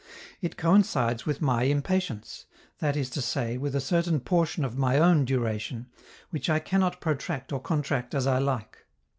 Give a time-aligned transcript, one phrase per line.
[0.41, 2.47] It coincides with my impatience,
[2.79, 5.91] that is to say, with a certain portion of my own duration,
[6.31, 8.87] which I cannot protract or contract as I like.